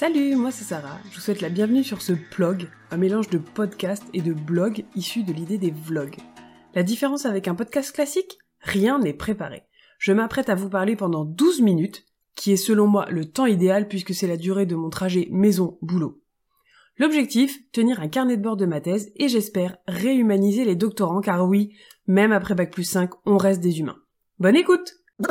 [0.00, 0.98] Salut, moi c'est Sarah.
[1.10, 4.86] Je vous souhaite la bienvenue sur ce blog, un mélange de podcast et de blog
[4.96, 6.16] issu de l'idée des vlogs.
[6.74, 8.38] La différence avec un podcast classique?
[8.60, 9.64] Rien n'est préparé.
[9.98, 13.88] Je m'apprête à vous parler pendant 12 minutes, qui est selon moi le temps idéal
[13.88, 16.18] puisque c'est la durée de mon trajet maison-boulot.
[16.96, 21.46] L'objectif, tenir un carnet de bord de ma thèse et j'espère réhumaniser les doctorants car
[21.46, 21.74] oui,
[22.06, 23.98] même après Bac plus 5, on reste des humains.
[24.38, 24.94] Bonne écoute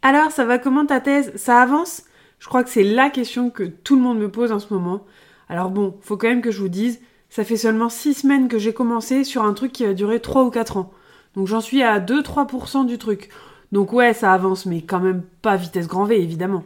[0.00, 1.36] Alors, ça va comment ta thèse?
[1.36, 2.04] Ça avance?
[2.38, 5.04] Je crois que c'est la question que tout le monde me pose en ce moment.
[5.48, 8.58] Alors bon, faut quand même que je vous dise, ça fait seulement 6 semaines que
[8.58, 10.92] j'ai commencé sur un truc qui va durer 3 ou 4 ans.
[11.34, 13.28] Donc j'en suis à 2-3% du truc.
[13.72, 16.64] Donc ouais, ça avance, mais quand même pas vitesse grand V, évidemment.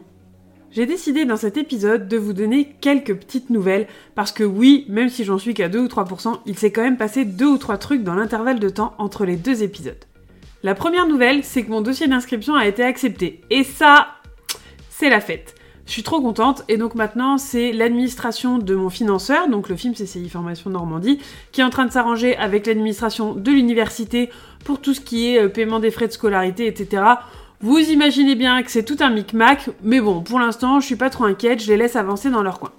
[0.71, 5.09] J'ai décidé dans cet épisode de vous donner quelques petites nouvelles, parce que oui, même
[5.09, 7.77] si j'en suis qu'à 2 ou 3%, il s'est quand même passé 2 ou 3
[7.77, 10.03] trucs dans l'intervalle de temps entre les deux épisodes.
[10.63, 13.41] La première nouvelle, c'est que mon dossier d'inscription a été accepté.
[13.49, 14.07] Et ça,
[14.89, 15.53] c'est la fête.
[15.85, 19.93] Je suis trop contente et donc maintenant c'est l'administration de mon financeur, donc le film
[19.93, 21.19] CCI Formation Normandie,
[21.51, 24.29] qui est en train de s'arranger avec l'administration de l'université
[24.63, 27.03] pour tout ce qui est euh, paiement des frais de scolarité, etc.
[27.59, 31.09] Vous imaginez bien que c'est tout un micmac, mais bon, pour l'instant je suis pas
[31.09, 32.71] trop inquiète, je les laisse avancer dans leur coin.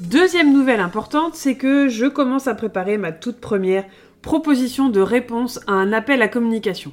[0.00, 3.84] Deuxième nouvelle importante, c'est que je commence à préparer ma toute première
[4.20, 6.92] proposition de réponse à un appel à communication.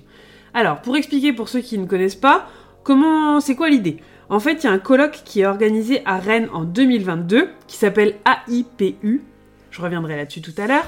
[0.53, 2.47] Alors, pour expliquer pour ceux qui ne connaissent pas,
[2.83, 3.97] comment c'est quoi l'idée?
[4.33, 7.77] En fait, il y a un colloque qui est organisé à Rennes en 2022 qui
[7.77, 9.21] s'appelle AIPU.
[9.69, 10.87] Je reviendrai là-dessus tout à l'heure.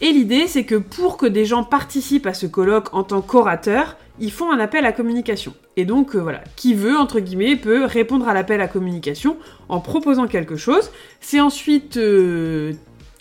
[0.00, 3.96] Et l'idée, c'est que pour que des gens participent à ce colloque en tant qu'orateurs,
[4.20, 5.52] ils font un appel à communication.
[5.76, 9.36] Et donc, euh, voilà, qui veut, entre guillemets, peut répondre à l'appel à communication
[9.68, 10.92] en proposant quelque chose.
[11.20, 12.72] C'est ensuite euh,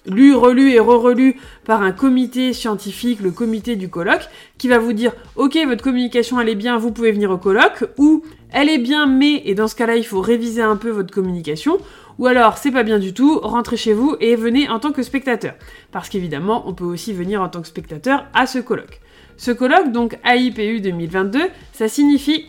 [0.08, 4.94] lu, relu et re-relu par un comité scientifique, le comité du colloque, qui va vous
[4.94, 8.78] dire ok votre communication elle est bien, vous pouvez venir au colloque, ou elle est
[8.78, 11.78] bien mais, et dans ce cas-là il faut réviser un peu votre communication,
[12.20, 15.04] ou alors c'est pas bien du tout, rentrez chez vous et venez en tant que
[15.04, 15.54] spectateur.
[15.92, 19.02] Parce qu'évidemment on peut aussi venir en tant que spectateur à ce colloque.
[19.38, 21.42] Ce colloque, donc AIPU 2022,
[21.74, 22.46] ça signifie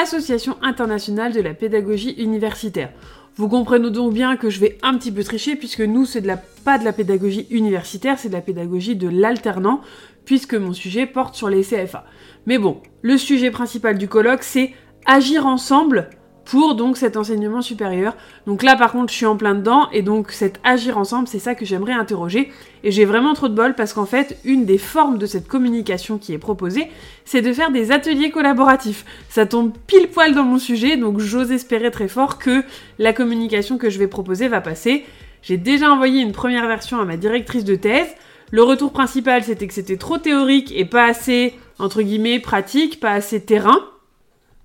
[0.00, 2.90] Association internationale de la pédagogie universitaire.
[3.36, 6.26] Vous comprenez donc bien que je vais un petit peu tricher puisque nous, c'est de
[6.26, 9.80] la, pas de la pédagogie universitaire, c'est de la pédagogie de l'alternant
[10.24, 12.04] puisque mon sujet porte sur les CFA.
[12.46, 14.72] Mais bon, le sujet principal du colloque, c'est
[15.06, 16.10] agir ensemble
[16.50, 18.16] pour donc cet enseignement supérieur.
[18.44, 21.38] Donc là par contre je suis en plein dedans et donc cet agir ensemble c'est
[21.38, 22.50] ça que j'aimerais interroger
[22.82, 26.18] et j'ai vraiment trop de bol parce qu'en fait une des formes de cette communication
[26.18, 26.88] qui est proposée
[27.24, 29.04] c'est de faire des ateliers collaboratifs.
[29.28, 32.64] Ça tombe pile poil dans mon sujet donc j'ose espérer très fort que
[32.98, 35.04] la communication que je vais proposer va passer.
[35.42, 38.08] J'ai déjà envoyé une première version à ma directrice de thèse.
[38.50, 43.12] Le retour principal c'était que c'était trop théorique et pas assez entre guillemets pratique, pas
[43.12, 43.78] assez terrain.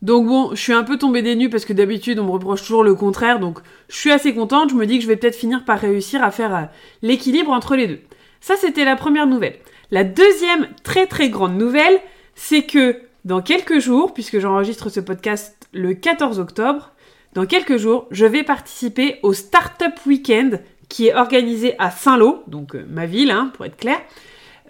[0.06, 2.62] Donc bon, je suis un peu tombée des nues parce que d'habitude on me reproche
[2.62, 3.58] toujours le contraire, donc
[3.90, 6.30] je suis assez contente, je me dis que je vais peut-être finir par réussir à
[6.30, 6.62] faire euh,
[7.02, 8.00] l'équilibre entre les deux.
[8.40, 9.56] Ça c'était la première nouvelle.
[9.90, 12.00] La deuxième très très grande nouvelle,
[12.36, 16.92] c'est que dans quelques jours, puisque j'enregistre ce podcast le 14 octobre,
[17.34, 22.76] dans quelques jours, je vais participer au Startup Weekend qui est organisé à Saint-Lô, donc
[22.76, 23.98] euh, ma ville hein, pour être clair,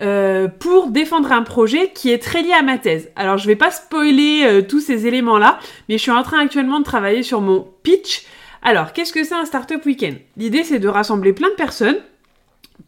[0.01, 3.09] euh, pour défendre un projet qui est très lié à ma thèse.
[3.15, 6.79] Alors je vais pas spoiler euh, tous ces éléments-là, mais je suis en train actuellement
[6.79, 8.25] de travailler sur mon pitch.
[8.61, 10.17] Alors qu'est-ce que c'est un Startup Weekend?
[10.37, 11.97] L'idée c'est de rassembler plein de personnes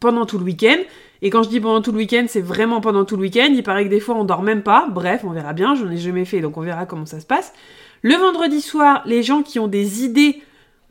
[0.00, 0.78] pendant tout le week-end.
[1.22, 3.48] Et quand je dis pendant tout le week-end, c'est vraiment pendant tout le week-end.
[3.50, 4.86] Il paraît que des fois on dort même pas.
[4.88, 5.74] Bref, on verra bien.
[5.74, 7.52] Je n'en ai jamais fait, donc on verra comment ça se passe.
[8.02, 10.42] Le vendredi soir, les gens qui ont des idées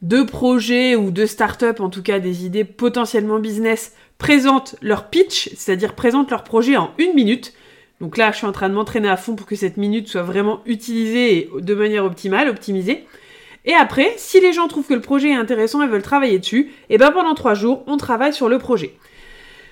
[0.01, 5.49] de projets ou de start-up, en tout cas des idées potentiellement business, présentent leur pitch,
[5.55, 7.53] c'est-à-dire présentent leur projet en une minute.
[7.99, 10.21] Donc là, je suis en train de m'entraîner à fond pour que cette minute soit
[10.21, 13.05] vraiment utilisée de manière optimale, optimisée.
[13.65, 16.71] Et après, si les gens trouvent que le projet est intéressant et veulent travailler dessus,
[16.89, 18.93] et eh ben pendant trois jours, on travaille sur le projet.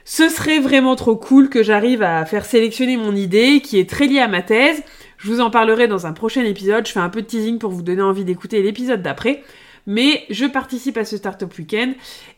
[0.06, 4.07] Ce serait vraiment trop cool que j'arrive à faire sélectionner mon idée qui est très
[4.07, 4.84] liée à ma thèse.
[5.18, 6.86] Je vous en parlerai dans un prochain épisode.
[6.86, 9.44] Je fais un peu de teasing pour vous donner envie d'écouter l'épisode d'après
[9.88, 11.94] mais je participe à ce Startup Weekend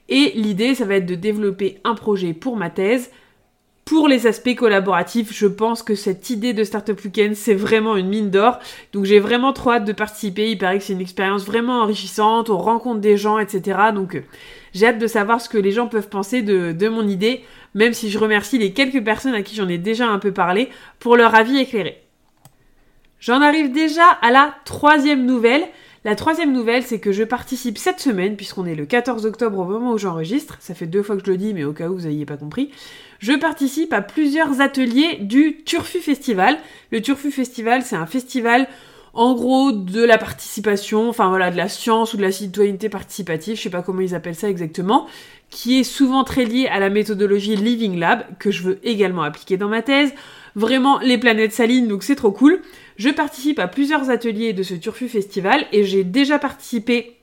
[0.09, 3.11] et l'idée, ça va être de développer un projet pour ma thèse.
[3.85, 8.09] Pour les aspects collaboratifs, je pense que cette idée de Startup Weekend, c'est vraiment une
[8.09, 8.59] mine d'or.
[8.91, 10.51] Donc j'ai vraiment trop hâte de participer.
[10.51, 12.49] Il paraît que c'est une expérience vraiment enrichissante.
[12.49, 13.79] On rencontre des gens, etc.
[13.95, 14.23] Donc euh,
[14.73, 17.45] j'ai hâte de savoir ce que les gens peuvent penser de, de mon idée.
[17.75, 20.67] Même si je remercie les quelques personnes à qui j'en ai déjà un peu parlé
[20.99, 22.03] pour leur avis éclairé.
[23.21, 25.63] J'en arrive déjà à la troisième nouvelle.
[26.05, 29.65] La troisième nouvelle, c'est que je participe cette semaine, puisqu'on est le 14 octobre au
[29.65, 31.97] moment où j'enregistre, ça fait deux fois que je le dis, mais au cas où
[31.97, 32.71] vous n'ayez pas compris,
[33.19, 36.57] je participe à plusieurs ateliers du Turfu Festival.
[36.91, 38.67] Le Turfu Festival, c'est un festival
[39.17, 43.57] en gros de la participation, enfin voilà, de la science ou de la citoyenneté participative,
[43.57, 45.07] je sais pas comment ils appellent ça exactement,
[45.49, 49.57] qui est souvent très lié à la méthodologie Living Lab, que je veux également appliquer
[49.57, 50.13] dans ma thèse.
[50.55, 52.61] Vraiment, les planètes s'alignent, donc c'est trop cool.
[52.97, 57.17] Je participe à plusieurs ateliers de ce Turfu Festival et j'ai déjà participé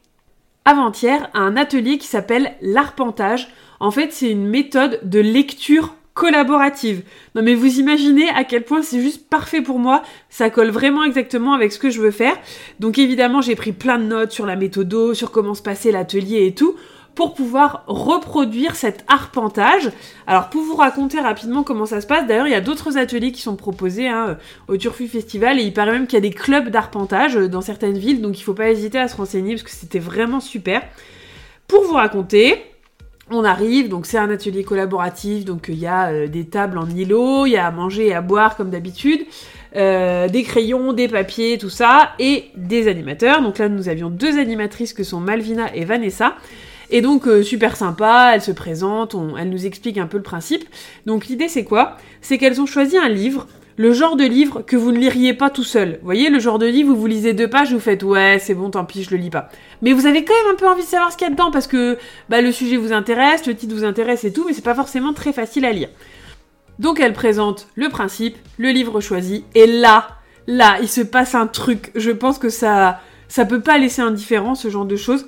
[0.65, 3.49] avant-hier à un atelier qui s'appelle l'arpentage.
[3.81, 7.03] En fait, c'est une méthode de lecture collaborative.
[7.35, 11.03] Non mais vous imaginez à quel point c'est juste parfait pour moi, ça colle vraiment
[11.03, 12.37] exactement avec ce que je veux faire.
[12.79, 16.47] Donc évidemment j'ai pris plein de notes sur la méthode, sur comment se passait l'atelier
[16.47, 16.77] et tout,
[17.15, 19.91] pour pouvoir reproduire cet arpentage.
[20.27, 23.33] Alors pour vous raconter rapidement comment ça se passe, d'ailleurs il y a d'autres ateliers
[23.33, 24.37] qui sont proposés hein,
[24.69, 27.99] au Turfu Festival et il paraît même qu'il y a des clubs d'arpentage dans certaines
[27.99, 30.83] villes, donc il faut pas hésiter à se renseigner parce que c'était vraiment super.
[31.69, 32.63] Pour vous raconter,
[33.31, 36.89] on arrive, donc c'est un atelier collaboratif, donc il y a euh, des tables en
[36.89, 39.21] îlot, il y a à manger et à boire comme d'habitude,
[39.77, 43.41] euh, des crayons, des papiers, tout ça, et des animateurs.
[43.41, 46.37] Donc là nous avions deux animatrices que sont Malvina et Vanessa.
[46.91, 50.65] Et donc euh, super sympa, elles se présentent, elles nous expliquent un peu le principe.
[51.07, 51.97] Donc l'idée c'est quoi?
[52.21, 53.47] C'est qu'elles ont choisi un livre,
[53.77, 55.99] le genre de livre que vous ne liriez pas tout seul.
[56.01, 58.55] Vous voyez, le genre de livre où vous lisez deux pages, vous faites ouais, c'est
[58.55, 59.49] bon, tant pis, je le lis pas.
[59.83, 61.51] Mais vous avez quand même un peu envie de savoir ce qu'il y a dedans
[61.51, 61.99] parce que
[62.29, 65.13] bah, le sujet vous intéresse, le titre vous intéresse et tout, mais c'est pas forcément
[65.13, 65.89] très facile à lire.
[66.79, 70.09] Donc elle présente le principe, le livre choisi, et là,
[70.47, 71.93] là, il se passe un truc.
[71.95, 75.25] Je pense que ça, ça peut pas laisser indifférent ce genre de choses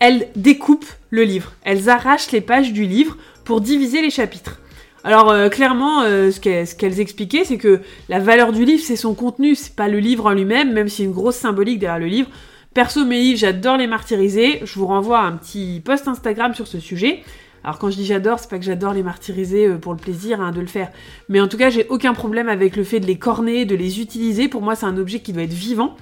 [0.00, 1.52] elles découpent le livre.
[1.62, 4.60] Elles arrachent les pages du livre pour diviser les chapitres.
[5.02, 9.14] Alors euh, clairement, euh, ce qu'elles expliquaient, c'est que la valeur du livre, c'est son
[9.14, 11.98] contenu, c'est pas le livre en lui-même, même s'il y a une grosse symbolique derrière
[11.98, 12.28] le livre.
[12.74, 14.60] Perso, mes livres, j'adore les martyriser.
[14.62, 17.24] Je vous renvoie à un petit post Instagram sur ce sujet.
[17.64, 20.40] Alors quand je dis j'adore, c'est pas que j'adore les martyriser euh, pour le plaisir
[20.40, 20.90] hein, de le faire.
[21.28, 24.00] Mais en tout cas, j'ai aucun problème avec le fait de les corner, de les
[24.00, 24.48] utiliser.
[24.48, 25.96] Pour moi, c'est un objet qui doit être vivant.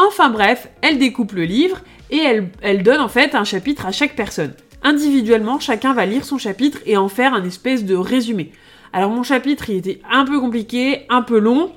[0.00, 1.80] Enfin bref, elle découpe le livre
[2.12, 2.18] et
[2.62, 4.54] elle, donne en fait un chapitre à chaque personne.
[4.84, 8.52] Individuellement, chacun va lire son chapitre et en faire un espèce de résumé.
[8.92, 11.72] Alors mon chapitre, il était un peu compliqué, un peu long.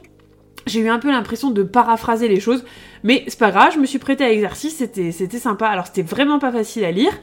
[0.68, 2.64] J'ai eu un peu l'impression de paraphraser les choses,
[3.04, 5.66] mais c'est pas grave, je me suis prêtée à l'exercice, c'était, c'était sympa.
[5.66, 7.14] Alors c'était vraiment pas facile à lire.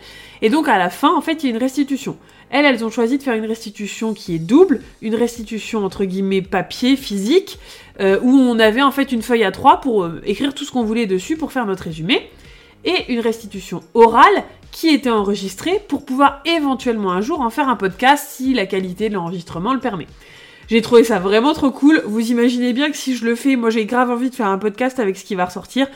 [0.43, 2.19] Et donc à la fin, en fait, il y a une restitution.
[2.51, 6.43] Elles, elles ont choisi de faire une restitution qui est double, une restitution entre guillemets
[6.43, 7.59] papier, physique,
[8.01, 10.71] euh, où on avait en fait une feuille à trois pour euh, écrire tout ce
[10.71, 12.31] qu'on voulait dessus pour faire notre résumé
[12.85, 17.77] et une restitution orale qui était enregistrée pour pouvoir éventuellement un jour en faire un
[17.77, 20.07] podcast si la qualité de l'enregistrement le permet.
[20.69, 22.03] J'ai trouvé ça vraiment trop cool.
[22.07, 24.59] Vous imaginez bien que si je le fais, moi j'ai grave envie de faire un
[24.59, 25.89] podcast avec ce qui va ressortir.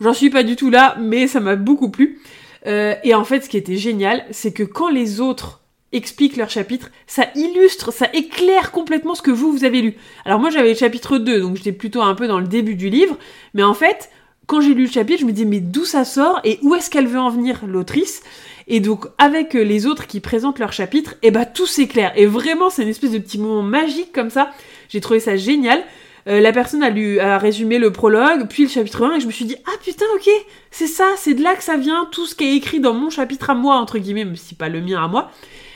[0.00, 2.20] J'en suis pas du tout là, mais ça m'a beaucoup plu.
[2.66, 5.60] Euh, et en fait, ce qui était génial, c'est que quand les autres
[5.94, 9.94] expliquent leur chapitre, ça illustre, ça éclaire complètement ce que vous, vous avez lu.
[10.24, 12.90] Alors moi j'avais le chapitre 2, donc j'étais plutôt un peu dans le début du
[12.90, 13.16] livre,
[13.54, 14.10] mais en fait,
[14.46, 16.90] quand j'ai lu le chapitre, je me dis mais d'où ça sort et où est-ce
[16.90, 18.22] qu'elle veut en venir l'autrice?
[18.66, 22.12] Et donc avec euh, les autres qui présentent leur chapitre, et eh bah tout s'éclaire.
[22.16, 24.50] Et vraiment c'est une espèce de petit moment magique comme ça.
[24.88, 25.82] J'ai trouvé ça génial.
[26.26, 29.26] Euh, la personne a lu, a résumé le prologue, puis le chapitre 1, et je
[29.26, 30.28] me suis dit, ah putain, ok,
[30.70, 33.10] c'est ça, c'est de là que ça vient, tout ce qui est écrit dans mon
[33.10, 35.30] chapitre à moi, entre guillemets, même si pas le mien à moi.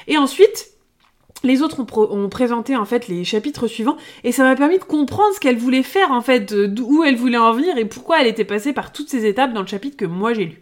[0.08, 0.70] Et ensuite,
[1.44, 5.32] les autres ont, présenté en fait les chapitres suivants et ça m'a permis de comprendre
[5.34, 8.44] ce qu'elle voulait faire en fait, d'où elle voulait en venir et pourquoi elle était
[8.44, 10.60] passée par toutes ces étapes dans le chapitre que moi j'ai lu.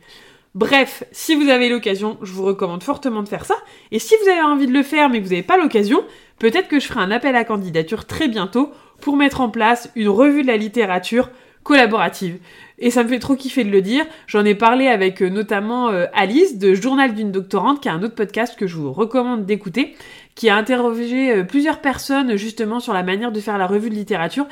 [0.54, 3.56] Bref, si vous avez l'occasion, je vous recommande fortement de faire ça.
[3.92, 6.02] Et si vous avez envie de le faire mais que vous n'avez pas l'occasion,
[6.38, 10.08] peut-être que je ferai un appel à candidature très bientôt pour mettre en place une
[10.08, 11.30] revue de la littérature
[11.66, 12.38] collaborative.
[12.78, 14.04] Et ça me fait trop kiffer de le dire.
[14.28, 18.02] J'en ai parlé avec euh, notamment euh, Alice de Journal d'une doctorante, qui a un
[18.02, 19.96] autre podcast que je vous recommande d'écouter,
[20.36, 23.94] qui a interrogé euh, plusieurs personnes justement sur la manière de faire la revue de
[23.94, 24.46] littérature.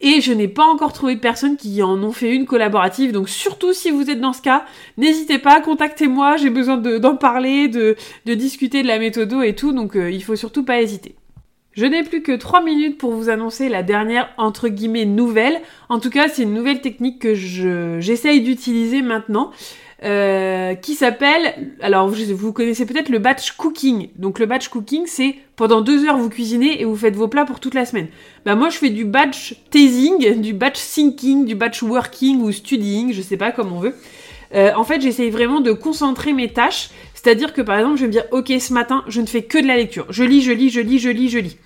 [0.00, 3.12] Et je n'ai pas encore trouvé de personnes qui en ont fait une collaborative.
[3.12, 4.66] Donc surtout si vous êtes dans ce cas,
[4.98, 6.36] n'hésitez pas, contactez-moi.
[6.36, 7.96] J'ai besoin d'en parler, de,
[8.26, 9.72] de, discuter de la méthode et tout.
[9.72, 11.14] Donc il faut surtout pas hésiter.
[11.78, 15.60] Je n'ai plus que 3 minutes pour vous annoncer la dernière entre guillemets nouvelle.
[15.88, 17.34] En tout cas, c'est une nouvelle technique que
[18.00, 19.52] j'essaye d'utiliser maintenant.
[20.04, 24.10] Euh, qui s'appelle, alors vous connaissez peut-être le batch cooking.
[24.16, 27.44] Donc le batch cooking, c'est pendant deux heures vous cuisinez et vous faites vos plats
[27.44, 28.06] pour toute la semaine.
[28.44, 33.12] Bah moi je fais du batch tasing, du batch thinking, du batch working ou studying,
[33.12, 33.94] je sais pas comme on veut.
[34.54, 36.90] Euh, en fait, j'essaye vraiment de concentrer mes tâches.
[37.20, 39.58] C'est-à-dire que par exemple, je vais me dire, ok, ce matin, je ne fais que
[39.58, 40.06] de la lecture.
[40.08, 41.56] Je lis, je lis, je lis, je lis, je lis.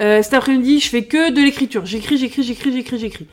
[0.00, 1.86] Euh, cet après-midi, je fais que de l'écriture.
[1.86, 3.26] J'écris, j'écris, j'écris, j'écris, j'écris.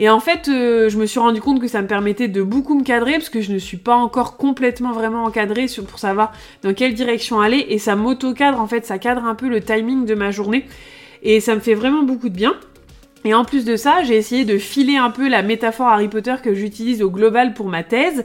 [0.00, 2.76] Et en fait, euh, je me suis rendu compte que ça me permettait de beaucoup
[2.76, 6.32] me cadrer parce que je ne suis pas encore complètement vraiment encadrée pour savoir
[6.64, 7.66] dans quelle direction aller.
[7.68, 10.66] Et ça m'auto-cadre, en fait, ça cadre un peu le timing de ma journée.
[11.22, 12.56] Et ça me fait vraiment beaucoup de bien.
[13.24, 16.34] Et en plus de ça, j'ai essayé de filer un peu la métaphore Harry Potter
[16.42, 18.24] que j'utilise au global pour ma thèse,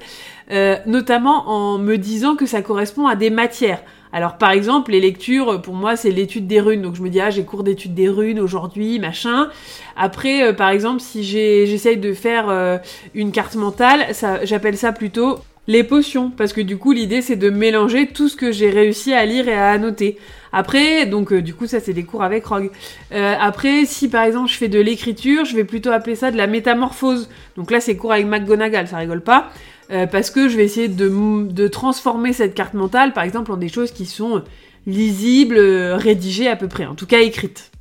[0.52, 3.82] euh, notamment en me disant que ça correspond à des matières.
[4.12, 6.82] Alors par exemple, les lectures, pour moi, c'est l'étude des runes.
[6.82, 9.50] Donc je me dis, ah, j'ai cours d'étude des runes aujourd'hui, machin.
[9.96, 12.78] Après, euh, par exemple, si j'essaye de faire euh,
[13.14, 14.08] une carte mentale,
[14.44, 18.38] j'appelle ça plutôt les potions, parce que du coup l'idée c'est de mélanger tout ce
[18.38, 20.18] que j'ai réussi à lire et à annoter.
[20.52, 22.72] Après, donc euh, du coup ça c'est des cours avec Rogue.
[23.12, 26.38] Euh, après, si par exemple je fais de l'écriture, je vais plutôt appeler ça de
[26.38, 27.30] la métamorphose.
[27.56, 29.52] Donc là c'est cours avec McGonagall, ça rigole pas.
[29.90, 31.10] Euh, parce que je vais essayer de,
[31.50, 34.44] de, transformer cette carte mentale par exemple en des choses qui sont
[34.86, 37.72] lisibles, rédigées à peu près, en tout cas écrites.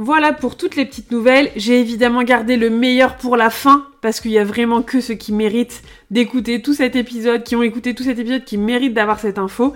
[0.00, 1.50] Voilà pour toutes les petites nouvelles.
[1.56, 5.14] J'ai évidemment gardé le meilleur pour la fin parce qu'il y a vraiment que ceux
[5.14, 9.18] qui méritent d'écouter tout cet épisode, qui ont écouté tout cet épisode, qui méritent d'avoir
[9.18, 9.74] cette info.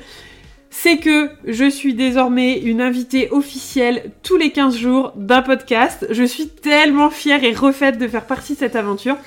[0.75, 6.07] C'est que je suis désormais une invitée officielle tous les 15 jours d'un podcast.
[6.09, 9.19] Je suis tellement fière et refaite de faire partie de cette aventure.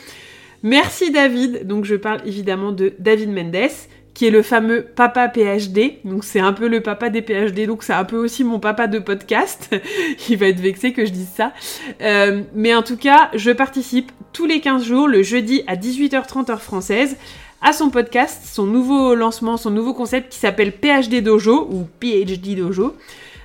[0.63, 1.67] Merci David.
[1.67, 3.69] Donc je parle évidemment de David Mendes
[4.15, 5.99] qui est le fameux papa PhD.
[6.03, 8.87] Donc c'est un peu le papa des PhD, donc c'est un peu aussi mon papa
[8.87, 9.69] de podcast.
[10.29, 11.53] Il va être vexé que je dise ça.
[12.01, 16.49] Euh, mais en tout cas, je participe tous les 15 jours, le jeudi à 18h30
[16.49, 17.17] heure française,
[17.65, 22.55] à son podcast, son nouveau lancement, son nouveau concept qui s'appelle PhD Dojo ou PhD
[22.55, 22.95] Dojo.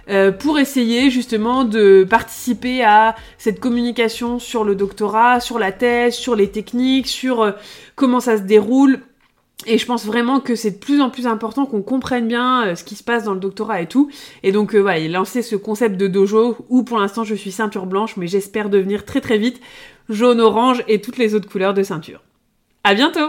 [0.09, 6.15] Euh, pour essayer justement de participer à cette communication sur le doctorat, sur la thèse,
[6.15, 7.53] sur les techniques, sur euh,
[7.95, 9.01] comment ça se déroule,
[9.67, 12.75] et je pense vraiment que c'est de plus en plus important qu'on comprenne bien euh,
[12.75, 14.11] ce qui se passe dans le doctorat et tout.
[14.43, 17.87] Et donc euh, voilà, il ce concept de dojo où pour l'instant je suis ceinture
[17.87, 19.61] blanche, mais j'espère devenir très très vite
[20.09, 22.23] jaune, orange et toutes les autres couleurs de ceinture.
[22.85, 23.29] À bientôt